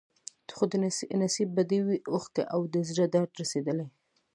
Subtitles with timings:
[0.55, 0.63] خو
[1.23, 3.87] نصیب به دي وي اوښکي او د زړه درد رسېدلی